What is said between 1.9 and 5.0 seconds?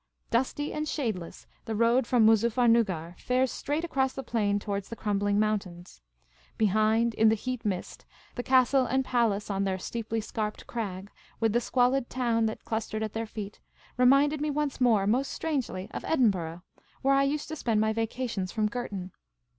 from Moozuffernuggar fares straight across the plain towards the